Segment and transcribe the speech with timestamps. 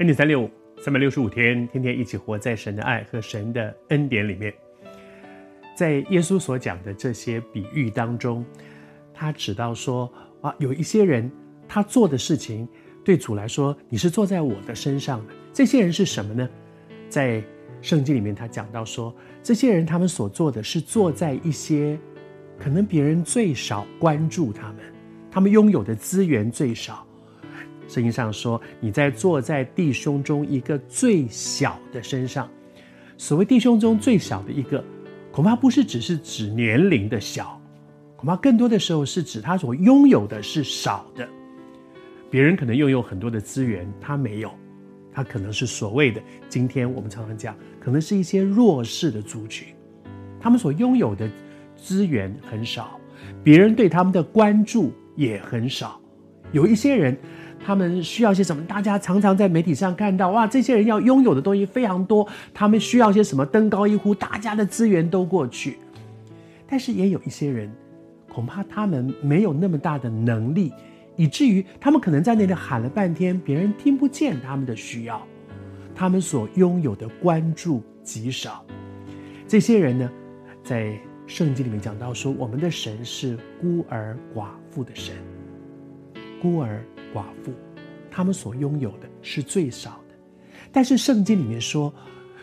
[0.00, 4.50] 恩典三六五，三百六十五天，天天一起活在神的爱和神的恩典里面。
[5.76, 8.42] 在耶稣所讲的这些比喻当中，
[9.12, 10.10] 他指到说
[10.40, 11.30] 啊，有一些人
[11.68, 12.66] 他做的事情
[13.04, 15.34] 对主来说，你是坐在我的身上的。
[15.52, 16.48] 这些人是什么呢？
[17.10, 17.44] 在
[17.82, 21.98] 圣经里面，他讲到说，这些人他们所做的是坐在一些
[22.58, 24.76] 可能别人最少关注他们，
[25.30, 27.06] 他们拥有的资源最少。
[27.90, 32.48] 圣经上说，你在坐在弟兄中一个最小的身上。
[33.18, 34.82] 所谓弟兄中最小的一个，
[35.32, 37.60] 恐怕不是只是指年龄的小，
[38.16, 41.28] 恐怕更多的时候是指他所拥有的是少的。
[42.30, 44.52] 别人可能拥有很多的资源，他没有，
[45.12, 49.66] 他可能是所谓的今天我们常常讲，可能是一些弱势的族群，
[50.38, 51.28] 他们所拥有的
[51.74, 53.00] 资源很少，
[53.42, 56.00] 别人对他们的关注也很少。
[56.52, 57.18] 有一些人。
[57.64, 58.64] 他们需要些什么？
[58.64, 62.26] 大家常常在媒体上看到，哇，这些人要拥有的东西非常多。
[62.54, 63.44] 他们需要些什么？
[63.44, 65.78] 登高一呼，大家的资源都过去。
[66.66, 67.70] 但是也有一些人，
[68.28, 70.72] 恐怕他们没有那么大的能力，
[71.16, 75.20] 以至于他们可能在那里喊了半天，别人听不见他们的需要。
[75.94, 78.64] 他们所拥有的关注极少。
[79.46, 80.10] 这些人呢，
[80.64, 85.14] 在圣经里面讲到说，我们的神是孤儿寡妇的神，
[86.40, 86.82] 孤儿。
[87.14, 87.52] 寡妇，
[88.10, 90.14] 他们所拥有的是最少的，
[90.72, 91.92] 但是圣经里面说，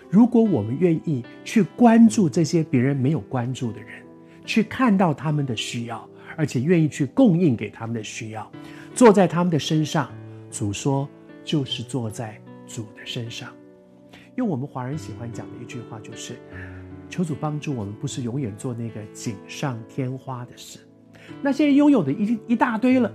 [0.09, 4.03] 如果我们愿意去关注这些别人没有关注的人，
[4.45, 8.49] 去看到他们的需要，而且愿意去供应给他们的需要，
[8.93, 10.09] 坐在他们的身上，
[10.49, 11.07] 主说
[11.43, 13.53] 就是坐在主的身上。
[14.35, 16.35] 用我们华人喜欢讲的一句话就是：
[17.09, 20.80] 求主帮助我们，不是永远做那个锦上添花的事。
[21.42, 23.11] 那些拥有的一一大堆了。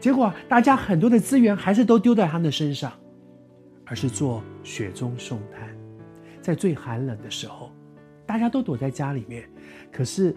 [0.00, 2.92] 结果，大家很多的资源还是都丢在他们的身上，
[3.84, 5.68] 而是做雪中送炭。
[6.40, 7.72] 在最寒冷的时候，
[8.24, 9.50] 大家都躲在家里面，
[9.90, 10.34] 可是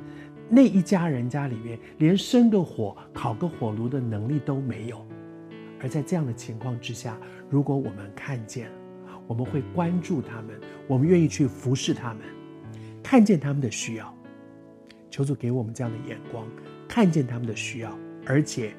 [0.50, 5.06] 那一家人家里面连生个火、烤个火炉的能力都没有。
[5.80, 7.16] 而在这样的情况之下，
[7.50, 8.70] 如果我们看见，
[9.28, 12.20] 我们会关注他们，我们愿意去服侍他们，
[13.04, 14.14] 看见他们的需要，
[15.12, 16.48] 求主给我们这样的眼光，
[16.88, 17.96] 看见他们的需要，
[18.26, 18.74] 而且。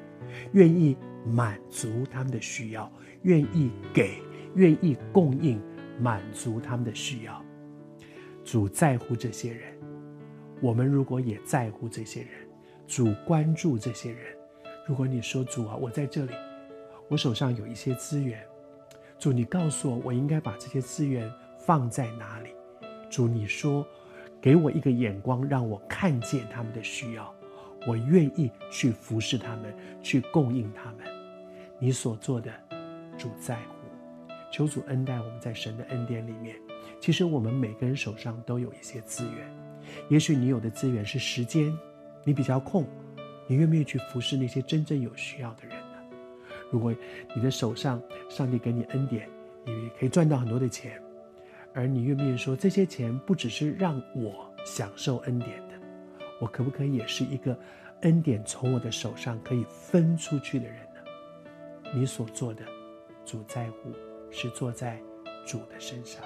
[0.51, 2.91] 愿意满足他们的需要，
[3.23, 4.17] 愿意给，
[4.55, 5.61] 愿意供应，
[5.99, 7.43] 满足他们的需要。
[8.43, 9.73] 主在乎这些人，
[10.61, 12.29] 我们如果也在乎这些人，
[12.87, 14.19] 主关注这些人。
[14.85, 16.33] 如果你说主啊，我在这里，
[17.07, 18.43] 我手上有一些资源，
[19.17, 22.49] 主你告诉我，我应该把这些资源放在哪里？
[23.09, 23.87] 主你说，
[24.41, 27.33] 给我一个眼光，让我看见他们的需要。
[27.85, 30.99] 我愿意去服侍他们，去供应他们。
[31.79, 32.51] 你所做的，
[33.17, 33.73] 主在乎。
[34.51, 36.55] 求主恩待我们在神的恩典里面。
[36.99, 39.51] 其实我们每个人手上都有一些资源。
[40.09, 41.77] 也许你有的资源是时间，
[42.23, 42.85] 你比较空，
[43.47, 45.97] 你愿不愿意去服侍那些真正有需要的人呢？
[46.71, 46.95] 如果
[47.35, 49.27] 你的手上上帝给你恩典，
[49.65, 51.01] 你可以赚到很多的钱，
[51.73, 55.72] 而你愿不愿意说，这些钱不只是让我享受恩典的？
[56.43, 57.57] 我可不可以也是一个
[58.01, 60.99] 恩典从我的手上可以分出去的人呢？
[61.95, 62.65] 你所做的，
[63.23, 63.93] 主在乎，
[64.29, 65.01] 是坐在
[65.45, 66.21] 主的身上。